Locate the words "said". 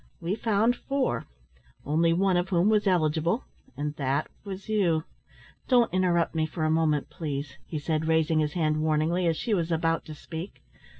7.77-8.07